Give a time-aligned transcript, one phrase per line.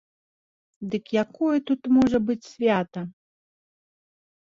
[0.95, 3.01] Дык якое тут можа быць свята?